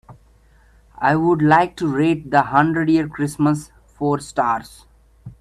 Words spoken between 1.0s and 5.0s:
would like to rate The Hundred-Year Christmas four stars.